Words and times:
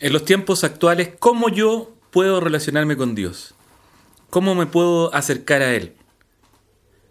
en 0.00 0.14
los 0.14 0.24
tiempos 0.24 0.64
actuales, 0.64 1.10
¿cómo 1.18 1.50
yo 1.50 1.92
puedo 2.10 2.40
relacionarme 2.40 2.96
con 2.96 3.14
Dios? 3.14 3.54
¿Cómo 4.30 4.54
me 4.54 4.66
puedo 4.66 5.14
acercar 5.14 5.60
a 5.60 5.74
Él? 5.74 5.94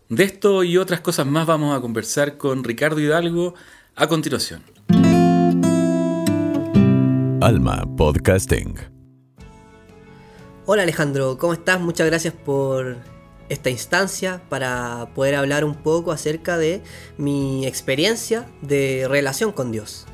De 0.10 0.24
esto 0.24 0.64
y 0.64 0.78
otras 0.78 1.00
cosas 1.00 1.28
más 1.28 1.46
vamos 1.46 1.78
a 1.78 1.82
conversar 1.82 2.38
con 2.38 2.64
Ricardo 2.64 3.00
Hidalgo 3.00 3.54
a 3.96 4.08
continuación. 4.08 4.64
Alma 7.42 7.86
Podcasting. 7.96 8.76
Hola 10.66 10.84
Alejandro, 10.84 11.38
¿cómo 11.38 11.54
estás? 11.54 11.80
Muchas 11.80 12.08
gracias 12.08 12.34
por 12.34 12.98
esta 13.50 13.70
instancia 13.70 14.42
para 14.50 15.10
poder 15.14 15.36
hablar 15.36 15.64
un 15.64 15.76
poco 15.76 16.12
acerca 16.12 16.58
de 16.58 16.82
mi 17.18 17.68
experiencia 17.68 18.48
de 18.62 19.06
relación 19.08 19.52
con 19.52 19.72
Dios. 19.72 20.08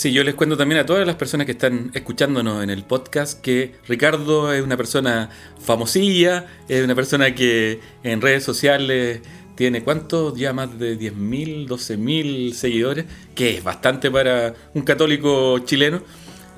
Sí, 0.00 0.12
yo 0.12 0.24
les 0.24 0.34
cuento 0.34 0.56
también 0.56 0.80
a 0.80 0.86
todas 0.86 1.06
las 1.06 1.16
personas 1.16 1.44
que 1.44 1.52
están 1.52 1.90
escuchándonos 1.92 2.64
en 2.64 2.70
el 2.70 2.84
podcast 2.84 3.38
que 3.42 3.74
Ricardo 3.86 4.50
es 4.50 4.62
una 4.62 4.78
persona 4.78 5.28
famosilla, 5.62 6.46
es 6.70 6.82
una 6.82 6.94
persona 6.94 7.34
que 7.34 7.80
en 8.02 8.22
redes 8.22 8.42
sociales 8.42 9.20
tiene 9.56 9.82
cuántos, 9.82 10.38
ya 10.38 10.54
más 10.54 10.78
de 10.78 10.98
10.000, 10.98 11.68
12.000 11.68 12.54
seguidores, 12.54 13.04
que 13.34 13.58
es 13.58 13.62
bastante 13.62 14.10
para 14.10 14.54
un 14.72 14.84
católico 14.84 15.58
chileno 15.66 16.00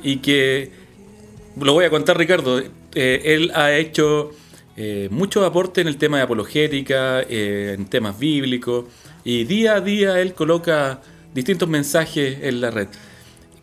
y 0.04 0.18
que, 0.18 0.70
lo 1.60 1.72
voy 1.72 1.86
a 1.86 1.90
contar 1.90 2.16
Ricardo, 2.16 2.60
eh, 2.60 3.22
él 3.24 3.50
ha 3.56 3.72
hecho 3.72 4.30
eh, 4.76 5.08
mucho 5.10 5.44
aporte 5.44 5.80
en 5.80 5.88
el 5.88 5.96
tema 5.96 6.18
de 6.18 6.22
apologética, 6.22 7.22
eh, 7.22 7.74
en 7.76 7.86
temas 7.86 8.16
bíblicos 8.20 8.84
y 9.24 9.42
día 9.42 9.74
a 9.74 9.80
día 9.80 10.20
él 10.20 10.32
coloca 10.32 11.02
distintos 11.34 11.68
mensajes 11.68 12.38
en 12.40 12.60
la 12.60 12.70
red. 12.70 12.86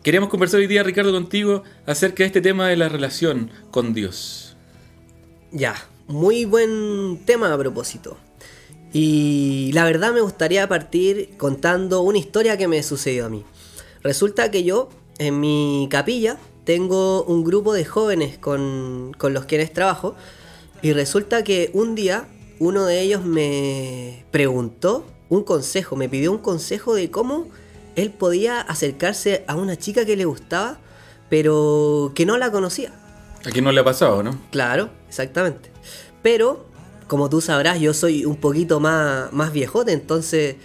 Queríamos 0.02 0.30
conversar 0.30 0.60
hoy 0.60 0.66
día, 0.66 0.82
Ricardo, 0.82 1.12
contigo 1.12 1.62
acerca 1.84 2.22
de 2.22 2.28
este 2.28 2.40
tema 2.40 2.68
de 2.68 2.76
la 2.76 2.88
relación 2.88 3.50
con 3.70 3.92
Dios. 3.92 4.56
Ya, 5.52 5.74
muy 6.06 6.46
buen 6.46 7.20
tema 7.26 7.52
a 7.52 7.58
propósito. 7.58 8.16
Y 8.94 9.70
la 9.74 9.84
verdad 9.84 10.14
me 10.14 10.22
gustaría 10.22 10.66
partir 10.66 11.36
contando 11.36 12.00
una 12.00 12.16
historia 12.16 12.56
que 12.56 12.66
me 12.66 12.82
sucedió 12.82 13.26
a 13.26 13.28
mí. 13.28 13.44
Resulta 14.02 14.50
que 14.50 14.64
yo, 14.64 14.88
en 15.18 15.38
mi 15.38 15.86
capilla, 15.90 16.38
tengo 16.64 17.22
un 17.24 17.44
grupo 17.44 17.74
de 17.74 17.84
jóvenes 17.84 18.38
con, 18.38 19.12
con 19.18 19.34
los 19.34 19.44
quienes 19.44 19.70
trabajo. 19.70 20.14
Y 20.80 20.94
resulta 20.94 21.44
que 21.44 21.70
un 21.74 21.94
día 21.94 22.26
uno 22.58 22.86
de 22.86 23.02
ellos 23.02 23.22
me 23.26 24.24
preguntó 24.30 25.04
un 25.28 25.44
consejo, 25.44 25.94
me 25.94 26.08
pidió 26.08 26.32
un 26.32 26.38
consejo 26.38 26.94
de 26.94 27.10
cómo 27.10 27.48
él 27.96 28.10
podía 28.10 28.60
acercarse 28.60 29.44
a 29.46 29.56
una 29.56 29.76
chica 29.76 30.04
que 30.04 30.16
le 30.16 30.24
gustaba, 30.24 30.78
pero 31.28 32.12
que 32.14 32.26
no 32.26 32.38
la 32.38 32.50
conocía. 32.50 32.92
¿A 33.44 33.60
no 33.60 33.72
le 33.72 33.80
ha 33.80 33.84
pasado, 33.84 34.22
no? 34.22 34.38
Claro, 34.50 34.90
exactamente. 35.08 35.70
Pero, 36.22 36.66
como 37.06 37.30
tú 37.30 37.40
sabrás, 37.40 37.80
yo 37.80 37.94
soy 37.94 38.24
un 38.24 38.36
poquito 38.36 38.80
más, 38.80 39.32
más 39.32 39.52
viejote, 39.52 39.92
entonces 39.92 40.56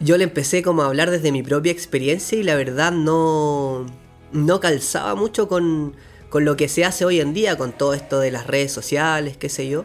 yo 0.00 0.16
le 0.16 0.24
empecé 0.24 0.62
como 0.62 0.82
a 0.82 0.86
hablar 0.86 1.10
desde 1.10 1.32
mi 1.32 1.42
propia 1.42 1.72
experiencia 1.72 2.38
y 2.38 2.42
la 2.42 2.56
verdad 2.56 2.92
no, 2.92 3.86
no 4.32 4.60
calzaba 4.60 5.14
mucho 5.14 5.48
con, 5.48 5.94
con 6.28 6.44
lo 6.44 6.56
que 6.56 6.68
se 6.68 6.84
hace 6.84 7.04
hoy 7.04 7.20
en 7.20 7.32
día, 7.32 7.56
con 7.56 7.72
todo 7.72 7.94
esto 7.94 8.20
de 8.20 8.30
las 8.30 8.46
redes 8.46 8.72
sociales, 8.72 9.36
qué 9.36 9.48
sé 9.48 9.68
yo. 9.68 9.84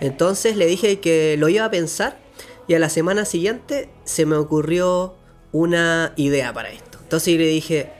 Entonces 0.00 0.56
le 0.56 0.66
dije 0.66 1.00
que 1.00 1.36
lo 1.38 1.48
iba 1.48 1.64
a 1.64 1.70
pensar 1.70 2.18
y 2.66 2.74
a 2.74 2.78
la 2.78 2.88
semana 2.88 3.24
siguiente 3.24 3.88
se 4.04 4.26
me 4.26 4.36
ocurrió 4.36 5.16
una 5.52 6.12
idea 6.16 6.52
para 6.52 6.70
esto. 6.70 6.98
Entonces 7.02 7.36
le 7.36 7.46
dije, 7.46 7.92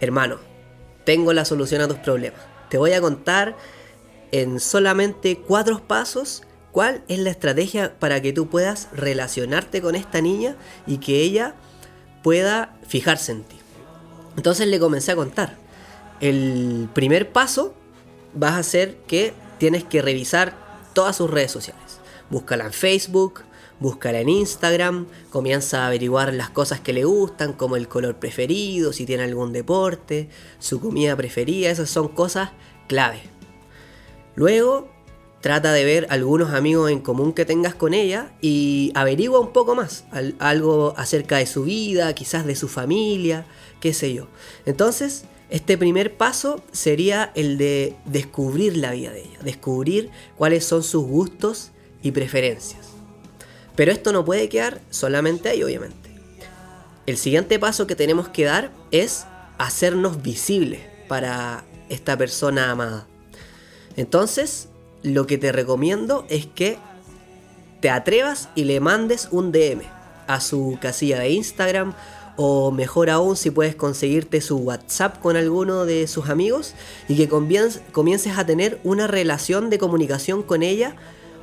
hermano, 0.00 0.38
tengo 1.04 1.32
la 1.32 1.44
solución 1.44 1.82
a 1.82 1.88
tus 1.88 1.98
problemas. 1.98 2.40
Te 2.68 2.78
voy 2.78 2.92
a 2.92 3.00
contar 3.00 3.56
en 4.32 4.60
solamente 4.60 5.38
cuatro 5.38 5.86
pasos 5.86 6.42
cuál 6.72 7.02
es 7.08 7.18
la 7.18 7.30
estrategia 7.30 7.98
para 7.98 8.20
que 8.20 8.32
tú 8.32 8.48
puedas 8.48 8.88
relacionarte 8.92 9.80
con 9.80 9.94
esta 9.94 10.20
niña 10.20 10.56
y 10.86 10.98
que 10.98 11.22
ella 11.22 11.54
pueda 12.22 12.76
fijarse 12.86 13.32
en 13.32 13.44
ti. 13.44 13.56
Entonces 14.36 14.66
le 14.66 14.78
comencé 14.78 15.12
a 15.12 15.16
contar. 15.16 15.56
El 16.20 16.88
primer 16.92 17.32
paso 17.32 17.74
vas 18.34 18.54
a 18.54 18.62
ser 18.62 18.96
que 19.06 19.32
tienes 19.58 19.84
que 19.84 20.02
revisar 20.02 20.54
todas 20.92 21.16
sus 21.16 21.30
redes 21.30 21.50
sociales. 21.50 22.00
Búscala 22.30 22.66
en 22.66 22.72
Facebook, 22.72 23.42
búscala 23.80 24.20
en 24.20 24.28
Instagram, 24.28 25.06
comienza 25.30 25.84
a 25.84 25.86
averiguar 25.88 26.32
las 26.32 26.50
cosas 26.50 26.80
que 26.80 26.92
le 26.92 27.04
gustan, 27.04 27.52
como 27.52 27.76
el 27.76 27.88
color 27.88 28.16
preferido, 28.16 28.92
si 28.92 29.06
tiene 29.06 29.24
algún 29.24 29.52
deporte, 29.52 30.28
su 30.58 30.80
comida 30.80 31.16
preferida, 31.16 31.70
esas 31.70 31.90
son 31.90 32.08
cosas 32.08 32.50
clave. 32.88 33.20
Luego, 34.34 34.88
trata 35.40 35.72
de 35.72 35.84
ver 35.84 36.06
algunos 36.10 36.52
amigos 36.52 36.90
en 36.90 37.00
común 37.00 37.32
que 37.32 37.44
tengas 37.44 37.74
con 37.74 37.94
ella 37.94 38.32
y 38.40 38.90
averigua 38.94 39.40
un 39.40 39.52
poco 39.52 39.74
más, 39.74 40.04
algo 40.38 40.94
acerca 40.96 41.36
de 41.36 41.46
su 41.46 41.64
vida, 41.64 42.12
quizás 42.14 42.46
de 42.46 42.56
su 42.56 42.68
familia, 42.68 43.46
qué 43.80 43.92
sé 43.92 44.12
yo. 44.12 44.26
Entonces, 44.64 45.24
este 45.48 45.78
primer 45.78 46.16
paso 46.16 46.62
sería 46.72 47.30
el 47.36 47.58
de 47.58 47.94
descubrir 48.04 48.76
la 48.76 48.90
vida 48.90 49.12
de 49.12 49.20
ella, 49.20 49.38
descubrir 49.44 50.10
cuáles 50.36 50.64
son 50.64 50.82
sus 50.82 51.04
gustos 51.06 51.70
y 52.02 52.10
preferencias. 52.10 52.95
Pero 53.76 53.92
esto 53.92 54.12
no 54.12 54.24
puede 54.24 54.48
quedar 54.48 54.80
solamente 54.90 55.50
ahí, 55.50 55.62
obviamente. 55.62 56.10
El 57.06 57.18
siguiente 57.18 57.58
paso 57.58 57.86
que 57.86 57.94
tenemos 57.94 58.28
que 58.28 58.44
dar 58.44 58.72
es 58.90 59.26
hacernos 59.58 60.22
visibles 60.22 60.80
para 61.08 61.64
esta 61.88 62.16
persona 62.16 62.70
amada. 62.70 63.06
Entonces, 63.96 64.68
lo 65.02 65.26
que 65.26 65.38
te 65.38 65.52
recomiendo 65.52 66.26
es 66.28 66.46
que 66.46 66.78
te 67.80 67.90
atrevas 67.90 68.48
y 68.54 68.64
le 68.64 68.80
mandes 68.80 69.28
un 69.30 69.52
DM 69.52 69.82
a 70.26 70.40
su 70.40 70.78
casilla 70.80 71.20
de 71.20 71.30
Instagram 71.30 71.94
o 72.36 72.70
mejor 72.70 73.08
aún 73.08 73.36
si 73.36 73.50
puedes 73.50 73.76
conseguirte 73.76 74.40
su 74.40 74.58
WhatsApp 74.58 75.20
con 75.20 75.36
alguno 75.36 75.86
de 75.86 76.06
sus 76.06 76.28
amigos 76.28 76.74
y 77.08 77.16
que 77.16 77.28
comiences 77.28 78.36
a 78.36 78.44
tener 78.44 78.80
una 78.84 79.06
relación 79.06 79.70
de 79.70 79.78
comunicación 79.78 80.42
con 80.42 80.62
ella 80.62 80.96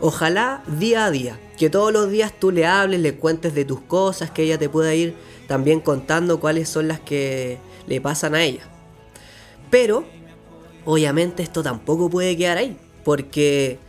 Ojalá 0.06 0.62
día 0.68 1.06
a 1.06 1.12
día, 1.12 1.40
que 1.58 1.70
todos 1.70 1.94
los 1.94 2.10
días 2.10 2.34
tú 2.38 2.52
le 2.52 2.66
hables, 2.66 3.00
le 3.00 3.16
cuentes 3.16 3.56
de 3.56 3.64
tus 3.64 3.80
cosas, 3.80 4.32
que 4.32 4.44
ella 4.44 4.58
te 4.58 4.68
pueda 4.68 4.94
ir 4.94 5.16
también 5.48 5.80
contando 5.80 6.42
cuáles 6.42 6.68
son 6.68 6.90
las 6.90 7.00
que 7.00 7.58
le 7.88 8.02
pasan 8.02 8.36
a 8.36 8.44
ella. 8.44 8.64
Pero, 9.70 10.04
obviamente 10.84 11.42
esto 11.42 11.64
tampoco 11.64 12.10
puede 12.10 12.36
quedar 12.36 12.58
ahí, 12.58 12.78
porque 13.06 13.80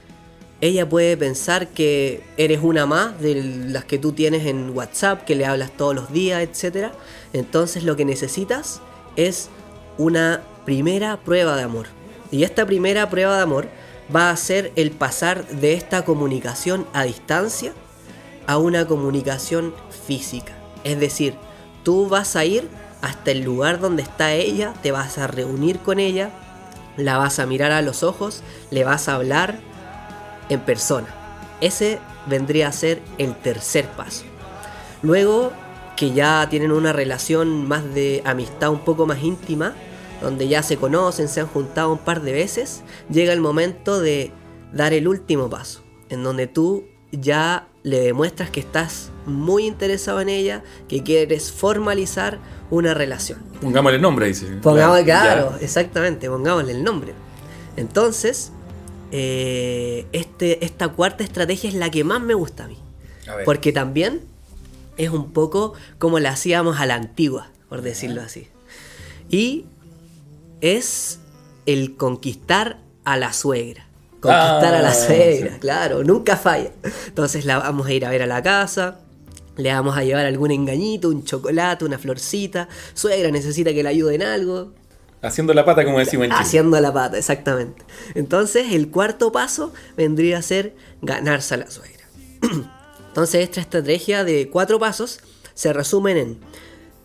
ella 0.61 0.89
puede 0.89 1.17
pensar 1.17 1.67
que 1.67 2.23
eres 2.37 2.61
una 2.63 2.87
más 2.87 3.21
de 3.21 3.43
las 3.67 3.85
que 3.85 3.99
tú 3.99 4.13
tienes 4.13 4.47
en 4.47 4.71
WhatsApp, 4.71 5.25
que 5.25 5.35
le 5.35 5.47
hablas 5.47 5.77
todos 5.77 5.97
los 5.97 6.13
días, 6.13 6.41
etc. 6.43 6.93
Entonces 7.33 7.83
lo 7.83 7.97
que 7.97 8.05
necesitas 8.05 8.81
es 9.17 9.49
una 9.99 10.45
primera 10.65 11.17
prueba 11.25 11.57
de 11.57 11.65
amor. 11.65 11.89
Y 12.31 12.45
esta 12.45 12.65
primera 12.67 13.11
prueba 13.11 13.35
de 13.35 13.43
amor 13.43 13.67
va 14.15 14.31
a 14.31 14.37
ser 14.37 14.73
el 14.77 14.91
pasar 14.91 15.47
de 15.47 15.75
esta 15.75 16.05
comunicación 16.05 16.87
a 16.93 17.05
distancia 17.05 17.73
a 18.47 18.59
una 18.59 18.87
comunicación 18.87 19.75
física. 20.07 20.53
Es 20.85 21.01
decir, 21.01 21.35
tú 21.83 22.09
vas 22.09 22.37
a 22.37 22.45
ir 22.45 22.69
hasta 23.01 23.31
el 23.31 23.43
lugar 23.43 23.81
donde 23.81 24.03
está 24.03 24.33
ella, 24.33 24.75
te 24.83 24.93
vas 24.93 25.19
a 25.19 25.27
reunir 25.27 25.79
con 25.79 25.99
ella, 25.99 26.31
la 26.97 27.19
vas 27.19 27.39
a 27.39 27.47
mirar 27.47 27.73
a 27.73 27.83
los 27.83 28.03
ojos, 28.03 28.43
le 28.71 28.85
vas 28.85 29.09
a 29.09 29.15
hablar 29.15 29.59
en 30.49 30.61
persona. 30.61 31.09
Ese 31.61 31.99
vendría 32.27 32.69
a 32.69 32.73
ser 32.73 33.01
el 33.19 33.35
tercer 33.35 33.87
paso. 33.89 34.25
Luego 35.03 35.53
que 35.97 36.13
ya 36.13 36.47
tienen 36.51 36.73
una 36.73 36.93
relación 36.93 37.69
más 37.69 37.95
de 37.95 38.23
amistad 38.25 38.71
un 38.71 38.81
poco 38.81 39.07
más 39.07 39.23
íntima, 39.23 39.75
donde 40.21 40.49
ya 40.49 40.63
se 40.63 40.77
conocen, 40.77 41.29
se 41.29 41.41
han 41.41 41.47
juntado 41.47 41.93
un 41.93 41.99
par 41.99 42.23
de 42.23 42.33
veces, 42.33 42.83
llega 43.11 43.33
el 43.33 43.41
momento 43.41 44.01
de 44.01 44.33
dar 44.73 44.93
el 44.93 45.09
último 45.09 45.51
paso, 45.51 45.83
en 46.09 46.23
donde 46.23 46.47
tú 46.47 46.85
ya 47.13 47.69
le 47.83 48.01
demuestras 48.01 48.51
que 48.51 48.61
estás 48.61 49.11
muy 49.27 49.67
interesado 49.67 50.21
en 50.21 50.29
ella, 50.29 50.63
que 50.89 51.03
quieres 51.03 51.53
formalizar 51.53 52.39
una 52.71 52.95
relación. 52.95 53.41
Pongámosle 53.61 53.97
el 53.97 54.03
nombre, 54.03 54.27
dice. 54.27 54.47
Pongámosle, 54.63 55.05
claro, 55.05 55.55
exactamente, 55.61 56.29
pongámosle 56.29 56.73
el 56.73 56.83
nombre. 56.83 57.13
Entonces, 57.77 58.53
eh, 59.13 60.07
este, 60.13 60.65
esta 60.65 60.89
cuarta 60.89 61.23
estrategia 61.25 61.69
es 61.69 61.75
la 61.75 61.91
que 61.91 62.05
más 62.05 62.21
me 62.21 62.35
gusta 62.35 62.65
a 62.65 62.69
mí. 62.69 62.79
Porque 63.45 63.73
también 63.73 64.21
es 64.97 65.11
un 65.11 65.33
poco 65.33 65.75
como 65.99 66.19
la 66.19 66.31
hacíamos 66.31 66.79
a 66.79 66.87
la 66.87 66.95
antigua, 66.95 67.51
por 67.69 67.83
decirlo 67.83 68.23
así. 68.23 68.49
Y 69.31 69.67
es 70.61 71.21
el 71.67 71.97
conquistar 71.97 72.79
a 73.05 73.17
la 73.17 73.33
suegra. 73.33 73.87
Conquistar 74.21 74.75
a 74.75 74.81
la 74.81 74.91
ah, 74.91 74.95
suegra, 74.95 75.59
claro, 75.59 76.03
nunca 76.03 76.37
falla. 76.37 76.71
Entonces 77.07 77.45
la 77.45 77.59
vamos 77.59 77.87
a 77.87 77.93
ir 77.93 78.07
a 78.07 78.11
ver 78.11 78.23
a 78.23 78.27
la 78.27 78.43
casa, 78.43 79.01
le 79.57 79.73
vamos 79.73 79.97
a 79.97 80.03
llevar 80.03 80.27
algún 80.27 80.51
engañito, 80.51 81.09
un 81.09 81.25
chocolate, 81.25 81.85
una 81.85 81.99
florcita. 81.99 82.69
Suegra 82.95 83.31
necesita 83.31 83.73
que 83.73 83.83
le 83.83 83.89
ayuden 83.91 84.23
algo. 84.23 84.73
Haciendo 85.23 85.55
la 85.55 85.65
pata, 85.65 85.85
como 85.85 85.99
decimos 85.99 86.25
en 86.27 86.33
Chile. 86.33 86.43
Haciendo 86.43 86.81
la 86.81 86.93
pata, 86.93 87.17
exactamente. 87.17 87.83
Entonces, 88.15 88.73
el 88.73 88.91
cuarto 88.91 89.33
paso 89.33 89.73
vendría 89.97 90.39
a 90.39 90.43
ser 90.43 90.75
ganarse 91.03 91.55
a 91.55 91.59
la 91.59 91.71
suegra. 91.71 92.05
Entonces, 93.09 93.43
esta 93.43 93.61
estrategia 93.61 94.25
de 94.25 94.51
cuatro 94.51 94.79
pasos 94.79 95.21
se 95.55 95.73
resumen 95.73 96.17
en 96.17 96.39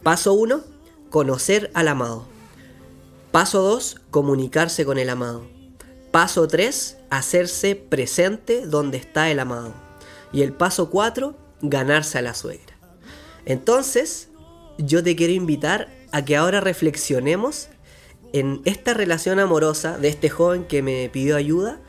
paso 0.03 0.33
1, 0.33 0.61
conocer 1.09 1.69
al 1.73 1.87
amado. 1.87 2.25
Paso 3.31 3.61
2, 3.61 3.97
comunicarse 4.09 4.85
con 4.85 4.97
el 4.97 5.07
amado. 5.07 5.45
Paso 6.09 6.47
3, 6.47 6.97
hacerse 7.11 7.75
presente 7.75 8.65
donde 8.65 8.97
está 8.97 9.29
el 9.29 9.39
amado. 9.39 9.75
Y 10.33 10.41
el 10.41 10.51
paso 10.51 10.89
4, 10.89 11.37
ganarse 11.61 12.17
a 12.17 12.23
la 12.23 12.33
suegra. 12.33 12.75
Entonces, 13.45 14.29
yo 14.79 15.03
te 15.03 15.15
quiero 15.15 15.33
invitar 15.33 15.89
a 16.11 16.25
que 16.25 16.37
ahora 16.37 16.59
reflexionemos 16.59 17.67
en 18.33 18.61
esta 18.65 18.95
relación 18.95 19.39
amorosa 19.39 19.99
de 19.99 20.07
este 20.07 20.29
joven 20.29 20.63
que 20.65 20.81
me 20.81 21.07
pidió 21.13 21.35
ayuda 21.35 21.79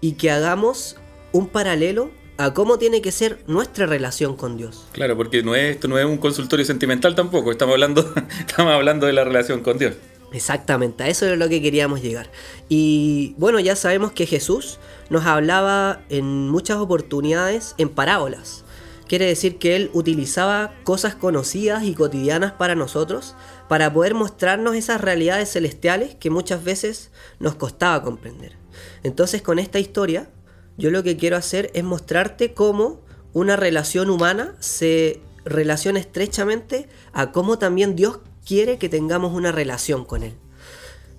y 0.00 0.12
que 0.12 0.30
hagamos 0.30 0.96
un 1.32 1.48
paralelo 1.48 2.10
a 2.38 2.54
cómo 2.54 2.78
tiene 2.78 3.02
que 3.02 3.12
ser 3.12 3.42
nuestra 3.46 3.84
relación 3.84 4.36
con 4.36 4.56
Dios. 4.56 4.86
Claro, 4.92 5.18
porque 5.18 5.42
no 5.42 5.54
es, 5.54 5.74
esto 5.74 5.86
no 5.86 5.98
es 5.98 6.06
un 6.06 6.16
consultorio 6.16 6.64
sentimental 6.64 7.14
tampoco, 7.14 7.52
estamos 7.52 7.74
hablando, 7.74 8.14
estamos 8.40 8.72
hablando 8.72 9.06
de 9.06 9.12
la 9.12 9.24
relación 9.24 9.60
con 9.62 9.76
Dios. 9.76 9.94
Exactamente, 10.32 11.04
a 11.04 11.08
eso 11.08 11.26
es 11.26 11.38
lo 11.38 11.48
que 11.48 11.62
queríamos 11.62 12.02
llegar. 12.02 12.30
Y 12.68 13.34
bueno, 13.38 13.60
ya 13.60 13.76
sabemos 13.76 14.12
que 14.12 14.26
Jesús 14.26 14.78
nos 15.08 15.24
hablaba 15.24 16.02
en 16.10 16.48
muchas 16.48 16.76
oportunidades 16.76 17.74
en 17.78 17.88
parábolas. 17.88 18.64
Quiere 19.08 19.24
decir 19.24 19.56
que 19.56 19.74
Él 19.74 19.90
utilizaba 19.94 20.74
cosas 20.84 21.14
conocidas 21.14 21.84
y 21.84 21.94
cotidianas 21.94 22.52
para 22.52 22.74
nosotros 22.74 23.34
para 23.66 23.90
poder 23.90 24.12
mostrarnos 24.12 24.76
esas 24.76 25.00
realidades 25.00 25.50
celestiales 25.50 26.14
que 26.14 26.28
muchas 26.28 26.62
veces 26.62 27.10
nos 27.40 27.54
costaba 27.54 28.02
comprender. 28.02 28.56
Entonces 29.02 29.40
con 29.40 29.58
esta 29.58 29.78
historia 29.78 30.28
yo 30.76 30.90
lo 30.90 31.02
que 31.02 31.16
quiero 31.16 31.38
hacer 31.38 31.70
es 31.72 31.84
mostrarte 31.84 32.52
cómo 32.52 33.00
una 33.32 33.56
relación 33.56 34.10
humana 34.10 34.54
se 34.60 35.22
relaciona 35.44 35.98
estrechamente 35.98 36.86
a 37.14 37.32
cómo 37.32 37.58
también 37.58 37.96
Dios 37.96 38.20
quiere 38.48 38.78
que 38.78 38.88
tengamos 38.88 39.34
una 39.34 39.52
relación 39.52 40.06
con 40.06 40.22
Él. 40.22 40.32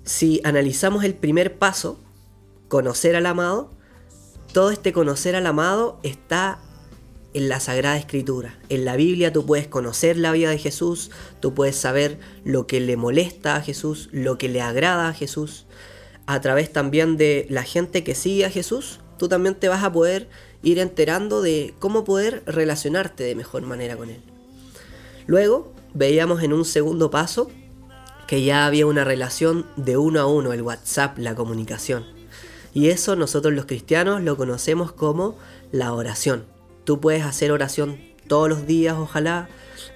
Si 0.02 0.40
analizamos 0.42 1.04
el 1.04 1.14
primer 1.14 1.58
paso, 1.58 2.00
conocer 2.66 3.14
al 3.14 3.24
amado, 3.26 3.70
todo 4.52 4.72
este 4.72 4.92
conocer 4.92 5.36
al 5.36 5.46
amado 5.46 6.00
está 6.02 6.58
en 7.32 7.48
la 7.48 7.60
Sagrada 7.60 7.96
Escritura. 7.96 8.58
En 8.68 8.84
la 8.84 8.96
Biblia 8.96 9.32
tú 9.32 9.46
puedes 9.46 9.68
conocer 9.68 10.16
la 10.16 10.32
vida 10.32 10.50
de 10.50 10.58
Jesús, 10.58 11.12
tú 11.38 11.54
puedes 11.54 11.76
saber 11.76 12.18
lo 12.42 12.66
que 12.66 12.80
le 12.80 12.96
molesta 12.96 13.54
a 13.54 13.62
Jesús, 13.62 14.08
lo 14.10 14.36
que 14.36 14.48
le 14.48 14.60
agrada 14.60 15.08
a 15.08 15.14
Jesús. 15.14 15.66
A 16.26 16.40
través 16.40 16.72
también 16.72 17.16
de 17.16 17.46
la 17.48 17.62
gente 17.62 18.02
que 18.02 18.16
sigue 18.16 18.44
a 18.44 18.50
Jesús, 18.50 18.98
tú 19.18 19.28
también 19.28 19.54
te 19.54 19.68
vas 19.68 19.84
a 19.84 19.92
poder 19.92 20.28
ir 20.64 20.80
enterando 20.80 21.42
de 21.42 21.74
cómo 21.78 22.02
poder 22.02 22.42
relacionarte 22.46 23.22
de 23.22 23.36
mejor 23.36 23.62
manera 23.62 23.96
con 23.96 24.10
Él. 24.10 24.20
Luego 25.28 25.72
veíamos 25.94 26.42
en 26.42 26.52
un 26.52 26.64
segundo 26.64 27.10
paso 27.10 27.50
que 28.26 28.42
ya 28.44 28.66
había 28.66 28.86
una 28.86 29.02
relación 29.04 29.66
de 29.76 29.96
uno 29.96 30.20
a 30.20 30.26
uno, 30.26 30.52
el 30.52 30.62
WhatsApp, 30.62 31.18
la 31.18 31.34
comunicación. 31.34 32.04
Y 32.72 32.88
eso 32.88 33.16
nosotros 33.16 33.52
los 33.54 33.66
cristianos 33.66 34.22
lo 34.22 34.36
conocemos 34.36 34.92
como 34.92 35.36
la 35.72 35.92
oración. 35.92 36.44
Tú 36.84 37.00
puedes 37.00 37.24
hacer 37.24 37.50
oración 37.50 37.98
todos 38.28 38.48
los 38.48 38.66
días, 38.66 38.96
ojalá, 38.96 39.48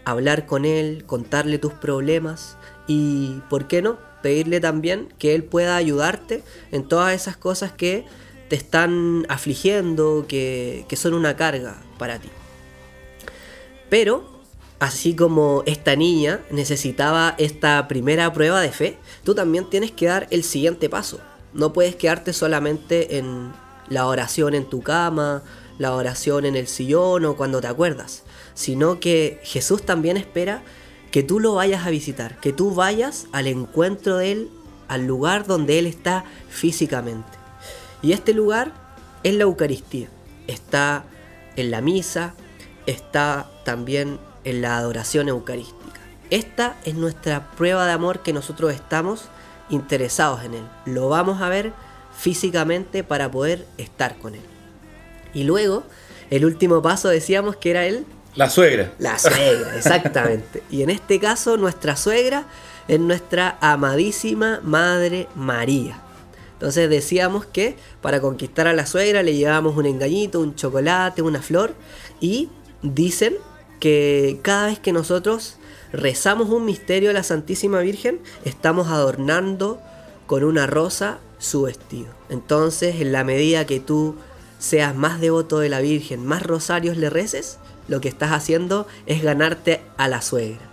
hablar 0.05 0.47
con 0.47 0.65
Él, 0.65 1.05
contarle 1.07 1.59
tus 1.59 1.73
problemas 1.75 2.57
y, 2.89 3.41
¿por 3.49 3.69
qué 3.69 3.81
no? 3.81 3.99
Pedirle 4.23 4.59
también 4.59 5.15
que 5.19 5.37
Él 5.37 5.45
pueda 5.45 5.77
ayudarte 5.77 6.43
en 6.73 6.89
todas 6.89 7.15
esas 7.15 7.37
cosas 7.37 7.71
que 7.71 8.05
te 8.49 8.57
están 8.57 9.27
afligiendo, 9.29 10.27
que, 10.27 10.85
que 10.89 10.97
son 10.97 11.15
una 11.15 11.37
carga 11.37 11.81
para 11.99 12.19
ti. 12.19 12.31
Pero, 13.89 14.34
así 14.79 15.15
como 15.15 15.63
esta 15.67 15.97
niña 15.97 16.41
necesitaba 16.51 17.35
esta 17.39 17.89
primera 17.89 18.33
prueba 18.33 18.61
de 18.61 18.73
fe, 18.73 18.99
tú 19.23 19.35
también 19.35 19.69
tienes 19.71 19.93
que 19.93 20.07
dar 20.07 20.27
el 20.31 20.45
siguiente 20.45 20.89
paso. 20.89 21.21
No 21.53 21.73
puedes 21.73 21.97
quedarte 21.97 22.33
solamente 22.33 23.19
en 23.19 23.53
la 23.89 24.07
oración 24.07 24.55
en 24.55 24.65
tu 24.69 24.83
cama, 24.83 25.43
la 25.79 25.95
oración 25.95 26.45
en 26.45 26.57
el 26.57 26.67
sillón 26.67 27.25
o 27.25 27.37
cuando 27.37 27.61
te 27.61 27.67
acuerdas, 27.67 28.23
sino 28.55 29.01
que 29.01 29.41
Jesús 29.43 29.83
también 29.83 30.17
espera 30.17 30.63
que 31.11 31.23
tú 31.23 31.41
lo 31.41 31.55
vayas 31.55 31.87
a 31.87 31.91
visitar, 31.91 32.41
que 32.41 32.53
tú 32.53 32.75
vayas 32.75 33.27
al 33.33 33.47
encuentro 33.47 34.17
de 34.17 34.33
Él, 34.33 34.51
al 34.89 35.07
lugar 35.07 35.47
donde 35.47 35.79
Él 35.79 35.87
está 35.87 36.25
físicamente. 36.49 37.39
Y 38.03 38.13
este 38.13 38.35
lugar 38.35 38.73
es 39.23 39.35
la 39.35 39.45
Eucaristía, 39.45 40.09
está 40.47 41.05
en 41.57 41.71
la 41.71 41.81
misa, 41.81 42.35
está 42.87 43.49
también 43.65 44.19
en 44.45 44.63
la 44.63 44.77
adoración 44.77 45.29
eucarística. 45.29 46.01
Esta 46.31 46.77
es 46.85 46.95
nuestra 46.95 47.51
prueba 47.53 47.87
de 47.87 47.93
amor 47.93 48.21
que 48.23 48.33
nosotros 48.33 48.73
estamos 48.73 49.25
interesados 49.71 50.45
en 50.45 50.55
Él. 50.55 50.65
Lo 50.87 51.09
vamos 51.09 51.43
a 51.43 51.49
ver 51.49 51.73
físicamente 52.17 53.05
para 53.05 53.31
poder 53.31 53.67
estar 53.79 54.17
con 54.19 54.35
Él. 54.35 54.43
Y 55.35 55.45
luego, 55.45 55.83
el 56.31 56.45
último 56.45 56.81
paso 56.81 57.09
decíamos 57.09 57.57
que 57.57 57.71
era 57.71 57.87
él. 57.87 58.07
La 58.37 58.49
suegra. 58.49 58.93
La 58.99 59.19
suegra, 59.19 59.77
exactamente. 59.77 60.63
y 60.71 60.83
en 60.83 60.91
este 60.91 61.21
caso, 61.21 61.57
nuestra 61.57 61.97
suegra 61.97 62.47
es 62.89 63.01
nuestra 63.01 63.59
amadísima 63.61 64.61
Madre 64.63 65.29
María. 65.35 66.01
Entonces 66.55 66.89
decíamos 66.89 67.45
que 67.47 67.77
para 68.01 68.21
conquistar 68.21 68.67
a 68.67 68.73
la 68.73 68.87
suegra 68.87 69.23
le 69.23 69.35
llevábamos 69.35 69.77
un 69.77 69.87
engañito, 69.87 70.41
un 70.41 70.55
chocolate, 70.55 71.21
una 71.21 71.43
flor. 71.43 71.75
Y 72.21 72.49
dicen 72.83 73.37
que 73.81 74.39
cada 74.43 74.67
vez 74.67 74.79
que 74.79 74.93
nosotros 74.93 75.57
rezamos 75.93 76.49
un 76.49 76.65
misterio 76.65 77.11
a 77.11 77.13
la 77.13 77.23
Santísima 77.23 77.81
Virgen, 77.81 78.21
estamos 78.45 78.89
adornando 78.89 79.81
con 80.27 80.45
una 80.45 80.67
rosa 80.67 81.19
su 81.39 81.63
vestido. 81.63 82.09
Entonces, 82.29 83.01
en 83.01 83.13
la 83.13 83.25
medida 83.25 83.67
que 83.67 83.81
tú 83.81 84.17
seas 84.59 84.95
más 84.97 85.21
devoto 85.21 85.59
de 85.59 85.69
la 85.69 85.81
Virgen, 85.81 86.25
más 86.25 86.43
rosarios 86.43 86.97
le 86.97 87.11
reces, 87.11 87.59
lo 87.87 88.01
que 88.01 88.09
estás 88.09 88.33
haciendo 88.33 88.87
es 89.07 89.23
ganarte 89.23 89.83
a 89.97 90.09
la 90.09 90.23
suegra. 90.23 90.71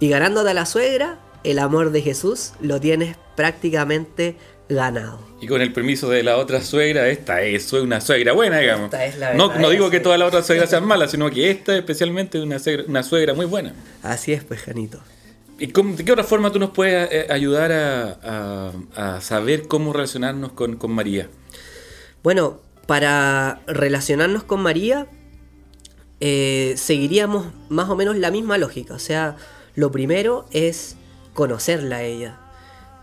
Y 0.00 0.08
ganándote 0.08 0.50
a 0.50 0.54
la 0.54 0.66
suegra, 0.66 1.18
el 1.44 1.58
amor 1.58 1.92
de 1.92 2.00
Jesús 2.00 2.52
lo 2.60 2.80
tienes 2.80 3.16
prácticamente 3.36 4.38
ganado. 4.68 5.18
Y 5.40 5.46
con 5.46 5.60
el 5.60 5.72
permiso 5.72 6.08
de 6.08 6.22
la 6.22 6.36
otra 6.36 6.62
suegra, 6.62 7.08
esta 7.08 7.42
es 7.42 7.72
una 7.72 8.00
suegra 8.00 8.32
buena, 8.32 8.58
digamos. 8.58 8.90
no, 9.34 9.54
no 9.58 9.70
digo 9.70 9.90
que 9.90 10.00
todas 10.00 10.18
las 10.18 10.28
otras 10.28 10.46
suegras 10.46 10.70
sean 10.70 10.84
malas, 10.86 11.10
sino 11.10 11.30
que 11.30 11.50
esta 11.50 11.76
especialmente 11.76 12.38
es 12.38 12.44
una 12.44 12.58
suegra, 12.58 12.84
una 12.88 13.02
suegra 13.02 13.34
muy 13.34 13.46
buena. 13.46 13.74
Así 14.02 14.32
es, 14.32 14.44
pues, 14.44 14.62
Janito. 14.62 15.00
¿Y 15.58 15.68
cómo, 15.68 15.94
de 15.94 16.04
qué 16.04 16.12
otra 16.12 16.24
forma 16.24 16.50
tú 16.50 16.58
nos 16.58 16.70
puedes 16.70 17.08
eh, 17.12 17.26
ayudar 17.30 17.70
a, 17.72 18.72
a, 18.96 19.20
saber 19.20 19.68
cómo 19.68 19.92
relacionarnos 19.92 20.52
con, 20.52 20.76
con 20.76 20.90
María? 20.90 21.28
Bueno, 22.22 22.60
para 22.86 23.60
relacionarnos 23.66 24.42
con 24.42 24.60
María, 24.60 25.06
eh, 26.20 26.74
seguiríamos 26.76 27.46
más 27.68 27.88
o 27.88 27.96
menos 27.96 28.16
la 28.16 28.30
misma 28.30 28.58
lógica. 28.58 28.94
O 28.94 28.98
sea, 28.98 29.36
lo 29.74 29.92
primero 29.92 30.46
es 30.50 30.96
conocerla 31.34 31.96
a 31.96 32.02
ella. 32.02 32.38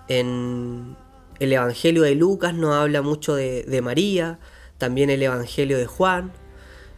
En 0.07 0.97
el 1.41 1.51
Evangelio 1.53 2.03
de 2.03 2.13
Lucas 2.13 2.53
nos 2.53 2.75
habla 2.75 3.01
mucho 3.01 3.33
de, 3.33 3.63
de 3.63 3.81
María, 3.81 4.39
también 4.77 5.09
el 5.09 5.23
Evangelio 5.23 5.79
de 5.79 5.87
Juan. 5.87 6.31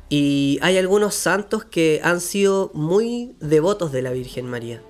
Y 0.09 0.59
hay 0.61 0.77
algunos 0.77 1.15
santos 1.15 1.63
que 1.63 2.01
han 2.03 2.19
sido 2.19 2.69
muy 2.73 3.37
devotos 3.39 3.93
de 3.93 4.01
la 4.01 4.11
Virgen 4.11 4.45
María. 4.47 4.81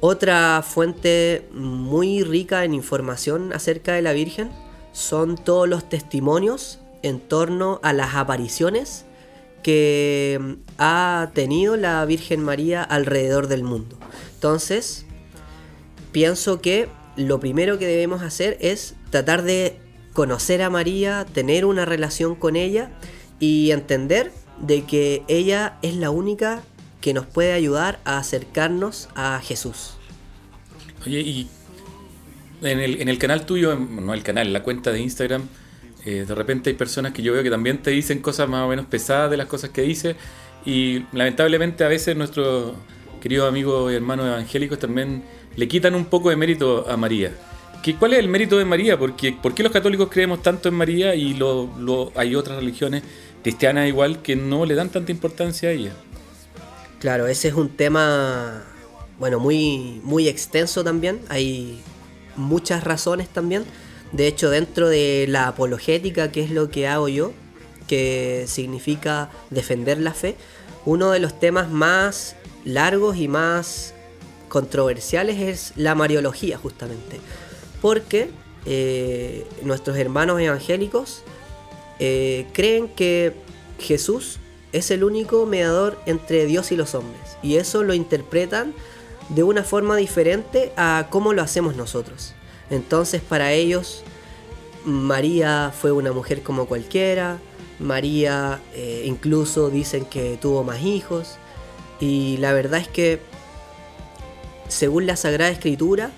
Otra 0.00 0.62
fuente 0.62 1.48
muy 1.52 2.22
rica 2.22 2.64
en 2.64 2.74
información 2.74 3.54
acerca 3.54 3.94
de 3.94 4.02
la 4.02 4.12
Virgen 4.12 4.50
son 4.92 5.36
todos 5.36 5.66
los 5.66 5.88
testimonios 5.88 6.80
en 7.02 7.20
torno 7.20 7.80
a 7.82 7.94
las 7.94 8.14
apariciones 8.14 9.06
que 9.62 10.58
ha 10.76 11.30
tenido 11.32 11.78
la 11.78 12.04
Virgen 12.04 12.44
María 12.44 12.82
alrededor 12.82 13.48
del 13.48 13.64
mundo. 13.64 13.96
Entonces, 14.34 15.06
pienso 16.12 16.60
que 16.60 16.90
lo 17.16 17.40
primero 17.40 17.78
que 17.78 17.86
debemos 17.86 18.22
hacer 18.22 18.56
es 18.60 18.94
tratar 19.10 19.42
de 19.42 19.78
conocer 20.12 20.62
a 20.62 20.70
María, 20.70 21.26
tener 21.32 21.64
una 21.64 21.84
relación 21.84 22.34
con 22.34 22.56
ella 22.56 22.90
y 23.40 23.70
entender 23.72 24.32
de 24.60 24.84
que 24.84 25.22
ella 25.28 25.78
es 25.82 25.96
la 25.96 26.10
única 26.10 26.62
que 27.00 27.12
nos 27.12 27.26
puede 27.26 27.52
ayudar 27.52 28.00
a 28.04 28.18
acercarnos 28.18 29.08
a 29.14 29.40
Jesús. 29.42 29.96
Oye, 31.04 31.20
y 31.20 31.48
en 32.62 32.80
el, 32.80 33.00
en 33.02 33.08
el 33.08 33.18
canal 33.18 33.44
tuyo, 33.44 33.76
no 33.76 34.14
el 34.14 34.22
canal, 34.22 34.52
la 34.52 34.62
cuenta 34.62 34.90
de 34.90 35.00
Instagram, 35.00 35.48
eh, 36.04 36.24
de 36.26 36.34
repente 36.34 36.70
hay 36.70 36.76
personas 36.76 37.12
que 37.12 37.22
yo 37.22 37.32
veo 37.32 37.42
que 37.42 37.50
también 37.50 37.82
te 37.82 37.90
dicen 37.90 38.20
cosas 38.20 38.48
más 38.48 38.62
o 38.62 38.68
menos 38.68 38.86
pesadas 38.86 39.30
de 39.30 39.36
las 39.36 39.46
cosas 39.46 39.70
que 39.70 39.82
dices 39.82 40.16
y 40.64 41.04
lamentablemente 41.12 41.82
a 41.84 41.88
veces 41.88 42.16
nuestros 42.16 42.74
queridos 43.22 43.48
amigos 43.48 43.90
y 43.90 43.96
hermanos 43.96 44.26
evangélicos 44.26 44.78
también 44.78 45.22
le 45.56 45.68
quitan 45.68 45.94
un 45.94 46.06
poco 46.06 46.30
de 46.30 46.36
mérito 46.36 46.88
a 46.88 46.96
María. 46.96 47.32
¿Qué, 47.82 47.96
¿Cuál 47.96 48.14
es 48.14 48.18
el 48.18 48.28
mérito 48.28 48.58
de 48.58 48.64
María? 48.64 48.98
Porque, 48.98 49.32
¿Por 49.32 49.54
qué 49.54 49.62
los 49.62 49.72
católicos 49.72 50.08
creemos 50.10 50.42
tanto 50.42 50.68
en 50.68 50.74
María 50.74 51.14
y 51.14 51.38
hay 52.14 52.34
otras 52.34 52.56
religiones 52.56 53.02
cristianas 53.42 53.88
igual 53.88 54.22
que 54.22 54.36
no 54.36 54.64
le 54.64 54.74
dan 54.74 54.88
tanta 54.88 55.12
importancia 55.12 55.68
a 55.68 55.72
ella? 55.72 55.92
Claro, 56.98 57.26
ese 57.26 57.48
es 57.48 57.54
un 57.54 57.68
tema, 57.68 58.62
bueno, 59.18 59.38
muy, 59.38 60.00
muy 60.02 60.28
extenso 60.28 60.82
también. 60.82 61.20
Hay 61.28 61.80
muchas 62.36 62.84
razones 62.84 63.28
también. 63.28 63.64
De 64.12 64.26
hecho, 64.26 64.48
dentro 64.48 64.88
de 64.88 65.26
la 65.28 65.48
apologética, 65.48 66.32
que 66.32 66.42
es 66.42 66.50
lo 66.50 66.70
que 66.70 66.88
hago 66.88 67.08
yo, 67.08 67.32
que 67.86 68.44
significa 68.46 69.30
defender 69.50 69.98
la 69.98 70.14
fe, 70.14 70.36
uno 70.86 71.10
de 71.10 71.18
los 71.18 71.38
temas 71.38 71.70
más 71.70 72.36
largos 72.64 73.16
y 73.18 73.28
más 73.28 73.94
controversiales 74.54 75.40
es 75.40 75.72
la 75.74 75.96
mariología, 75.96 76.58
justamente. 76.58 77.18
Porque 77.82 78.30
eh, 78.66 79.44
nuestros 79.64 79.96
hermanos 79.96 80.40
evangélicos 80.40 81.24
eh, 81.98 82.46
creen 82.52 82.86
que 82.86 83.34
Jesús 83.80 84.38
es 84.70 84.92
el 84.92 85.02
único 85.02 85.44
mediador 85.44 85.98
entre 86.06 86.46
Dios 86.46 86.70
y 86.70 86.76
los 86.76 86.94
hombres. 86.94 87.36
Y 87.42 87.56
eso 87.56 87.82
lo 87.82 87.94
interpretan 87.94 88.74
de 89.28 89.42
una 89.42 89.64
forma 89.64 89.96
diferente 89.96 90.72
a 90.76 91.08
cómo 91.10 91.32
lo 91.32 91.42
hacemos 91.42 91.74
nosotros. 91.74 92.32
Entonces 92.70 93.22
para 93.22 93.52
ellos 93.52 94.04
María 94.84 95.72
fue 95.76 95.90
una 95.90 96.12
mujer 96.12 96.44
como 96.44 96.66
cualquiera. 96.66 97.38
María 97.80 98.60
eh, 98.72 99.02
incluso 99.04 99.68
dicen 99.68 100.04
que 100.04 100.38
tuvo 100.40 100.62
más 100.62 100.80
hijos. 100.80 101.38
Y 101.98 102.36
la 102.36 102.52
verdad 102.52 102.80
es 102.80 102.86
que 102.86 103.18
según 104.68 105.06
la 105.06 105.16
Sagrada 105.16 105.50
Escritura, 105.50 106.10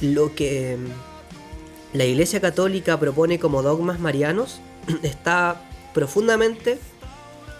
lo 0.00 0.34
que 0.34 0.76
mm, 0.76 1.96
la 1.96 2.04
Iglesia 2.04 2.40
Católica 2.40 2.98
propone 2.98 3.38
como 3.38 3.62
dogmas 3.62 4.00
marianos 4.00 4.60
está 5.02 5.62
profundamente 5.94 6.78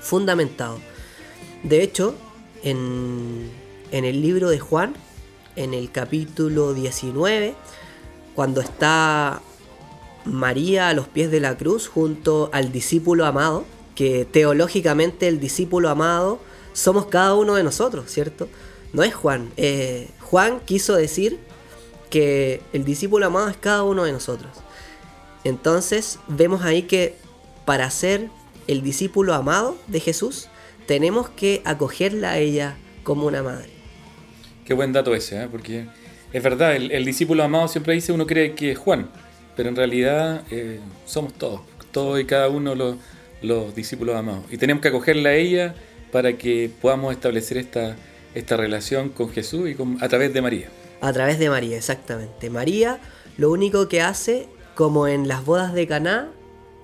fundamentado. 0.00 0.78
De 1.62 1.82
hecho, 1.82 2.14
en, 2.62 3.50
en 3.90 4.04
el 4.04 4.20
libro 4.20 4.50
de 4.50 4.58
Juan, 4.58 4.94
en 5.56 5.74
el 5.74 5.90
capítulo 5.90 6.74
19, 6.74 7.54
cuando 8.34 8.60
está 8.60 9.40
María 10.26 10.88
a 10.88 10.92
los 10.92 11.08
pies 11.08 11.30
de 11.30 11.40
la 11.40 11.56
cruz 11.56 11.88
junto 11.88 12.50
al 12.52 12.72
discípulo 12.72 13.24
amado, 13.24 13.64
que 13.94 14.26
teológicamente 14.26 15.28
el 15.28 15.40
discípulo 15.40 15.88
amado 15.88 16.38
somos 16.74 17.06
cada 17.06 17.34
uno 17.34 17.54
de 17.54 17.62
nosotros, 17.62 18.10
¿cierto? 18.10 18.48
No 18.92 19.02
es 19.02 19.14
Juan. 19.14 19.50
eh, 19.56 20.08
Juan 20.20 20.60
quiso 20.64 20.96
decir 20.96 21.38
que 22.10 22.60
el 22.72 22.84
discípulo 22.84 23.26
amado 23.26 23.48
es 23.48 23.56
cada 23.56 23.82
uno 23.82 24.04
de 24.04 24.12
nosotros. 24.12 24.50
Entonces 25.44 26.18
vemos 26.28 26.62
ahí 26.62 26.82
que 26.82 27.14
para 27.64 27.90
ser 27.90 28.28
el 28.66 28.82
discípulo 28.82 29.34
amado 29.34 29.76
de 29.86 30.00
Jesús, 30.00 30.48
tenemos 30.86 31.28
que 31.28 31.62
acogerla 31.64 32.32
a 32.32 32.38
ella 32.38 32.76
como 33.02 33.26
una 33.26 33.42
madre. 33.42 33.70
Qué 34.64 34.74
buen 34.74 34.92
dato 34.92 35.14
ese, 35.14 35.42
¿eh? 35.42 35.48
porque 35.50 35.86
es 36.32 36.42
verdad, 36.42 36.74
el, 36.74 37.04
discípulo 37.04 37.44
amado 37.44 37.68
siempre 37.68 37.94
dice 37.94 38.12
uno 38.12 38.26
cree 38.26 38.54
que 38.54 38.72
es 38.72 38.78
Juan, 38.78 39.08
pero 39.56 39.68
en 39.68 39.76
realidad 39.76 40.42
eh, 40.50 40.80
somos 41.04 41.34
todos, 41.34 41.60
todos 41.92 42.20
y 42.20 42.24
cada 42.24 42.48
uno 42.48 42.74
los, 42.74 42.96
los 43.42 43.74
discípulos 43.74 44.16
amados. 44.16 44.44
Y 44.50 44.58
tenemos 44.58 44.82
que 44.82 44.88
acogerla 44.88 45.30
a 45.30 45.34
ella 45.34 45.74
para 46.10 46.36
que 46.36 46.70
podamos 46.82 47.12
establecer 47.12 47.58
esta, 47.58 47.96
esta 48.36 48.56
relación 48.56 49.08
con 49.08 49.30
Jesús 49.30 49.68
y 49.68 49.74
con- 49.74 50.02
a 50.02 50.08
través 50.08 50.32
de 50.32 50.42
María. 50.42 50.68
A 51.00 51.12
través 51.12 51.38
de 51.38 51.50
María, 51.50 51.76
exactamente. 51.76 52.50
María 52.50 53.00
lo 53.38 53.50
único 53.50 53.88
que 53.88 54.00
hace, 54.00 54.48
como 54.74 55.08
en 55.08 55.26
las 55.28 55.44
bodas 55.44 55.72
de 55.74 55.86
Caná, 55.86 56.30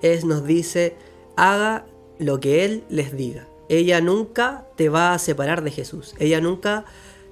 es 0.01 0.25
nos 0.25 0.45
dice, 0.45 0.95
haga 1.35 1.85
lo 2.19 2.39
que 2.39 2.65
Él 2.65 2.83
les 2.89 3.15
diga. 3.15 3.47
Ella 3.69 4.01
nunca 4.01 4.67
te 4.75 4.89
va 4.89 5.13
a 5.13 5.19
separar 5.19 5.63
de 5.63 5.71
Jesús. 5.71 6.13
Ella 6.19 6.41
nunca 6.41 6.85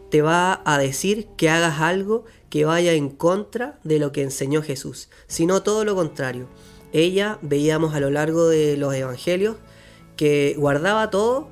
te 0.10 0.22
va 0.22 0.62
a 0.66 0.78
decir 0.78 1.28
que 1.38 1.50
hagas 1.50 1.82
algo 1.82 2.26
que 2.50 2.66
vaya 2.66 2.94
en 2.94 3.10
contra 3.10 3.80
de 3.84 4.00
lo 4.00 4.12
que 4.12 4.24
enseñó 4.24 4.62
Jesús, 4.62 5.10
sino 5.28 5.64
todo 5.64 5.86
lo 5.86 5.96
contrario. 5.96 6.48
Ella, 6.94 7.38
veíamos 7.42 7.94
a 7.96 8.00
lo 8.00 8.10
largo 8.10 8.48
de 8.48 8.76
los 8.78 8.94
evangelios, 8.94 9.56
que 10.18 10.56
guardaba 10.58 11.10
todo 11.10 11.50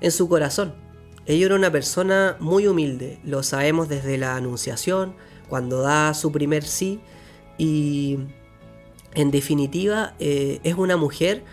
en 0.00 0.10
su 0.10 0.28
corazón. 0.28 0.74
Ella 1.28 1.44
era 1.44 1.56
una 1.56 1.70
persona 1.70 2.38
muy 2.40 2.66
humilde, 2.66 3.18
lo 3.22 3.42
sabemos 3.42 3.90
desde 3.90 4.16
la 4.16 4.34
anunciación, 4.34 5.14
cuando 5.46 5.82
da 5.82 6.14
su 6.14 6.32
primer 6.32 6.64
sí, 6.64 7.00
y 7.58 8.18
en 9.14 9.30
definitiva 9.30 10.14
eh, 10.20 10.58
es 10.64 10.76
una 10.76 10.96
mujer 10.96 11.44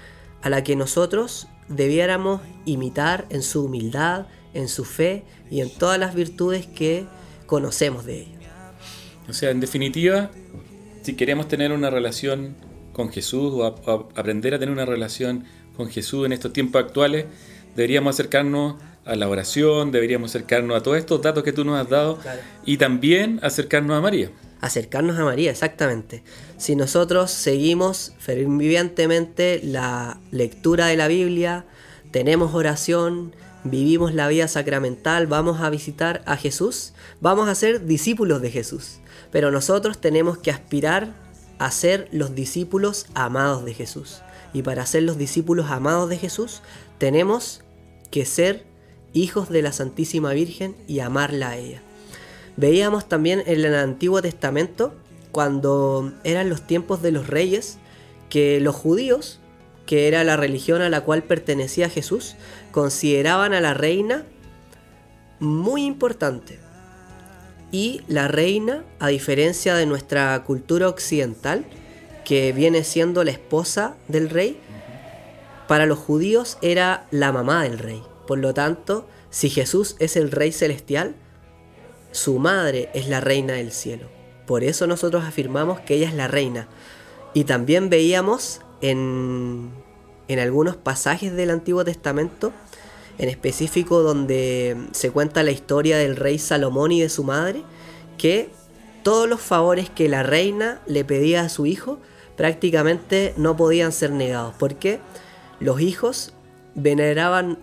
a 0.41 0.49
la 0.49 0.63
que 0.63 0.77
nosotros 0.77 1.49
debiéramos 1.67 2.39
imitar 2.63 3.25
en 3.29 3.41
su 3.43 3.65
humildad, 3.65 4.27
en 4.53 4.69
su 4.69 4.85
fe 4.85 5.25
y 5.51 5.59
en 5.59 5.69
todas 5.69 5.99
las 5.99 6.15
virtudes 6.15 6.65
que 6.67 7.05
conocemos 7.45 8.05
de 8.05 8.21
ella. 8.21 8.73
O 9.27 9.33
sea, 9.33 9.49
en 9.49 9.59
definitiva, 9.59 10.31
si 11.01 11.17
queremos 11.17 11.49
tener 11.49 11.73
una 11.73 11.89
relación 11.89 12.55
con 12.93 13.09
Jesús 13.09 13.51
o, 13.53 13.67
o 13.67 14.09
aprender 14.15 14.53
a 14.53 14.59
tener 14.59 14.71
una 14.71 14.85
relación 14.85 15.43
con 15.75 15.89
Jesús 15.89 16.25
en 16.25 16.31
estos 16.31 16.53
tiempos 16.53 16.81
actuales, 16.81 17.25
deberíamos 17.75 18.15
acercarnos 18.15 18.75
a 19.05 19.15
la 19.15 19.29
oración, 19.29 19.91
deberíamos 19.91 20.31
acercarnos 20.31 20.75
a 20.75 20.81
todos 20.83 20.97
estos 20.97 21.21
datos 21.21 21.43
que 21.43 21.53
tú 21.53 21.63
nos 21.63 21.79
has 21.79 21.89
dado 21.89 22.17
Claro. 22.17 22.41
y 22.65 22.77
también 22.77 23.39
acercarnos 23.43 23.97
a 23.97 24.01
María. 24.01 24.31
acercarnos 24.61 25.19
a 25.19 25.23
María, 25.23 25.51
exactamente. 25.51 26.23
Si 26.57 26.75
nosotros 26.75 27.29
seguimos 27.29 28.13
fervientemente 28.17 29.61
la 29.63 30.19
lectura 30.31 30.87
de 30.87 30.97
la 30.97 31.07
Biblia, 31.07 31.65
tenemos 32.09 32.55
oración, 32.55 33.35
vivimos 33.63 34.13
la 34.15 34.27
vida 34.27 34.47
sacramental, 34.47 35.27
vamos 35.27 35.61
a 35.61 35.69
visitar 35.69 36.23
a 36.25 36.35
Jesús, 36.37 36.93
vamos 37.21 37.47
a 37.47 37.53
ser 37.55 37.85
discípulos 37.85 38.41
de 38.41 38.49
Jesús. 38.49 38.99
Pero 39.31 39.51
nosotros 39.51 39.99
tenemos 39.99 40.37
que 40.39 40.49
aspirar 40.49 41.13
a 41.59 41.69
ser 41.69 42.07
los 42.11 42.33
discípulos 42.33 43.05
amados 43.13 43.65
de 43.65 43.73
Jesús. 43.75 44.21
Y 44.53 44.63
para 44.63 44.85
ser 44.85 45.03
los 45.03 45.17
discípulos 45.17 45.69
amados 45.69 46.09
de 46.09 46.17
Jesús, 46.17 46.61
tenemos 46.97 47.61
que 48.09 48.25
ser 48.25 48.63
hijos 49.15 49.49
de 49.49 49.63
la 49.63 49.71
Santísima 49.71 50.33
Virgen 50.33 50.75
y 50.87 50.99
amarla 50.99 51.49
a 51.49 51.57
ella. 51.57 51.81
Veíamos 52.57 53.09
también 53.09 53.41
en 53.47 53.65
el 53.65 53.75
Antiguo 53.75 54.21
Testamento, 54.21 54.93
cuando 55.31 56.13
eran 56.23 56.49
los 56.49 56.67
tiempos 56.67 57.01
de 57.01 57.11
los 57.11 57.27
reyes, 57.27 57.77
que 58.29 58.59
los 58.59 58.75
judíos, 58.75 59.39
que 59.85 60.07
era 60.07 60.23
la 60.23 60.37
religión 60.37 60.81
a 60.81 60.89
la 60.89 61.01
cual 61.01 61.23
pertenecía 61.23 61.89
Jesús, 61.89 62.35
consideraban 62.71 63.53
a 63.53 63.61
la 63.61 63.73
reina 63.73 64.25
muy 65.39 65.83
importante. 65.83 66.59
Y 67.71 68.01
la 68.07 68.27
reina, 68.27 68.83
a 68.99 69.07
diferencia 69.07 69.75
de 69.75 69.85
nuestra 69.85 70.41
cultura 70.43 70.87
occidental, 70.87 71.65
que 72.23 72.53
viene 72.53 72.83
siendo 72.83 73.23
la 73.23 73.31
esposa 73.31 73.95
del 74.07 74.29
rey, 74.29 74.57
para 75.67 75.85
los 75.85 75.99
judíos 75.99 76.57
era 76.61 77.05
la 77.11 77.31
mamá 77.31 77.63
del 77.63 77.79
rey. 77.79 78.01
Por 78.25 78.39
lo 78.39 78.53
tanto, 78.53 79.07
si 79.29 79.49
Jesús 79.49 79.95
es 79.99 80.15
el 80.15 80.31
rey 80.31 80.51
celestial, 80.51 81.15
su 82.11 82.39
madre 82.39 82.89
es 82.93 83.07
la 83.07 83.19
reina 83.19 83.53
del 83.53 83.71
cielo. 83.71 84.07
Por 84.47 84.63
eso 84.63 84.87
nosotros 84.87 85.23
afirmamos 85.23 85.79
que 85.81 85.95
ella 85.95 86.07
es 86.07 86.13
la 86.13 86.27
reina. 86.27 86.67
Y 87.33 87.43
también 87.43 87.89
veíamos 87.89 88.61
en, 88.81 89.71
en 90.27 90.39
algunos 90.39 90.75
pasajes 90.75 91.33
del 91.33 91.49
Antiguo 91.49 91.83
Testamento, 91.83 92.53
en 93.17 93.29
específico 93.29 94.01
donde 94.01 94.77
se 94.91 95.11
cuenta 95.11 95.43
la 95.43 95.51
historia 95.51 95.97
del 95.97 96.15
rey 96.15 96.39
Salomón 96.39 96.91
y 96.91 97.01
de 97.01 97.09
su 97.09 97.23
madre, 97.23 97.63
que 98.17 98.49
todos 99.03 99.27
los 99.29 99.41
favores 99.41 99.89
que 99.89 100.09
la 100.09 100.23
reina 100.23 100.81
le 100.87 101.05
pedía 101.05 101.41
a 101.41 101.49
su 101.49 101.65
hijo 101.65 101.99
prácticamente 102.35 103.33
no 103.37 103.55
podían 103.55 103.91
ser 103.91 104.11
negados. 104.11 104.55
porque 104.57 104.99
Los 105.59 105.81
hijos 105.81 106.33
veneraban 106.73 107.57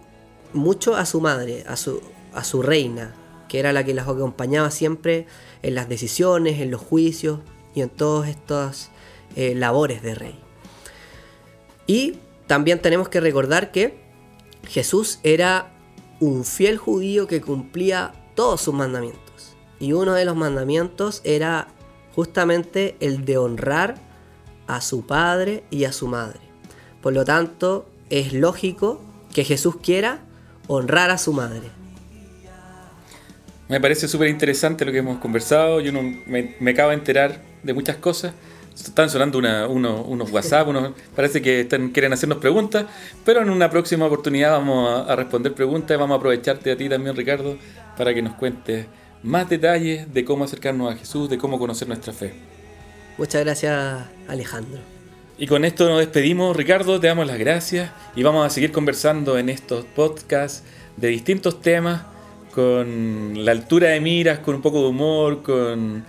mucho 0.52 0.96
a 0.96 1.06
su 1.06 1.20
madre, 1.20 1.64
a 1.66 1.76
su, 1.76 2.00
a 2.32 2.44
su 2.44 2.62
reina, 2.62 3.14
que 3.48 3.58
era 3.58 3.72
la 3.72 3.84
que 3.84 3.94
los 3.94 4.08
acompañaba 4.08 4.70
siempre 4.70 5.26
en 5.62 5.74
las 5.74 5.88
decisiones, 5.88 6.60
en 6.60 6.70
los 6.70 6.80
juicios 6.80 7.40
y 7.74 7.82
en 7.82 7.90
todas 7.90 8.28
estas 8.28 8.90
eh, 9.36 9.54
labores 9.54 10.02
de 10.02 10.14
rey. 10.14 10.38
Y 11.86 12.18
también 12.46 12.80
tenemos 12.80 13.08
que 13.08 13.20
recordar 13.20 13.70
que 13.72 14.00
Jesús 14.68 15.18
era 15.22 15.72
un 16.20 16.44
fiel 16.44 16.78
judío 16.78 17.26
que 17.26 17.40
cumplía 17.40 18.12
todos 18.34 18.60
sus 18.60 18.74
mandamientos. 18.74 19.56
Y 19.80 19.92
uno 19.92 20.14
de 20.14 20.24
los 20.24 20.36
mandamientos 20.36 21.20
era 21.24 21.68
justamente 22.14 22.96
el 23.00 23.24
de 23.24 23.38
honrar 23.38 23.96
a 24.66 24.80
su 24.80 25.06
padre 25.06 25.64
y 25.70 25.84
a 25.84 25.92
su 25.92 26.06
madre. 26.06 26.40
Por 27.00 27.12
lo 27.12 27.24
tanto, 27.24 27.86
es 28.10 28.32
lógico 28.32 29.00
que 29.34 29.44
Jesús 29.44 29.76
quiera 29.82 30.20
honrar 30.72 31.10
a 31.10 31.18
su 31.18 31.32
madre. 31.32 31.70
Me 33.68 33.80
parece 33.80 34.06
súper 34.06 34.28
interesante 34.28 34.84
lo 34.84 34.92
que 34.92 34.98
hemos 34.98 35.18
conversado. 35.18 35.80
Yo 35.80 35.92
no, 35.92 36.02
me, 36.02 36.56
me, 36.60 36.70
acabo 36.72 36.90
de 36.90 36.96
enterar 36.96 37.40
de 37.62 37.72
muchas 37.72 37.96
cosas. 37.96 38.34
Están 38.74 39.08
sonando 39.08 39.38
una, 39.38 39.66
uno, 39.66 40.02
unos 40.02 40.30
WhatsApp, 40.30 40.68
unos, 40.68 40.92
parece 41.14 41.40
que 41.40 41.60
están, 41.60 41.90
quieren 41.90 42.12
hacernos 42.12 42.38
preguntas, 42.38 42.86
pero 43.24 43.42
en 43.42 43.50
una 43.50 43.70
próxima 43.70 44.06
oportunidad 44.06 44.52
vamos 44.52 44.88
a, 44.90 45.12
a 45.12 45.16
responder 45.16 45.54
preguntas 45.54 45.94
y 45.94 45.98
vamos 45.98 46.14
a 46.14 46.18
aprovecharte 46.18 46.72
a 46.72 46.76
ti 46.76 46.88
también, 46.88 47.14
Ricardo, 47.14 47.56
para 47.96 48.14
que 48.14 48.22
nos 48.22 48.34
cuentes 48.34 48.86
más 49.22 49.48
detalles 49.48 50.12
de 50.12 50.24
cómo 50.24 50.44
acercarnos 50.44 50.92
a 50.92 50.96
Jesús, 50.96 51.28
de 51.28 51.38
cómo 51.38 51.58
conocer 51.58 51.86
nuestra 51.86 52.12
fe. 52.12 52.32
Muchas 53.18 53.44
gracias, 53.44 54.04
Alejandro. 54.28 54.91
Y 55.42 55.48
con 55.48 55.64
esto 55.64 55.88
nos 55.88 55.98
despedimos, 55.98 56.56
Ricardo, 56.56 57.00
te 57.00 57.08
damos 57.08 57.26
las 57.26 57.36
gracias 57.36 57.90
y 58.14 58.22
vamos 58.22 58.46
a 58.46 58.48
seguir 58.48 58.70
conversando 58.70 59.36
en 59.38 59.48
estos 59.48 59.84
podcasts 59.84 60.62
de 60.96 61.08
distintos 61.08 61.60
temas 61.60 62.02
con 62.54 63.44
la 63.44 63.50
altura 63.50 63.88
de 63.88 64.00
miras, 64.00 64.38
con 64.38 64.54
un 64.54 64.62
poco 64.62 64.82
de 64.82 64.88
humor, 64.90 65.42
con, 65.42 66.04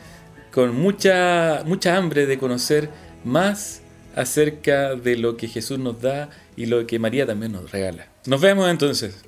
con 0.51 0.75
mucha, 0.79 1.63
mucha 1.65 1.97
hambre 1.97 2.27
de 2.27 2.37
conocer 2.37 2.91
más 3.23 3.81
acerca 4.15 4.93
de 4.93 5.17
lo 5.17 5.35
que 5.35 5.47
Jesús 5.47 5.79
nos 5.79 5.99
da 5.99 6.29
y 6.55 6.67
lo 6.67 6.85
que 6.85 6.99
María 6.99 7.25
también 7.25 7.53
nos 7.53 7.71
regala. 7.71 8.05
Nos 8.27 8.39
vemos 8.39 8.69
entonces. 8.69 9.25